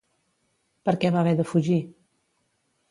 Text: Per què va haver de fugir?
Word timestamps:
Per 0.89 0.95
què 1.03 1.11
va 1.17 1.21
haver 1.23 1.37
de 1.43 1.47
fugir? 1.53 1.81